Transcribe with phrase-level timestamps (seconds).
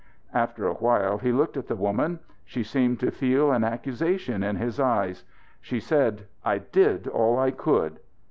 [0.33, 2.21] After a while he looked at the woman.
[2.43, 5.25] She seemed to feel an accusation in his eyes.
[5.61, 7.99] She said: "I did all I could."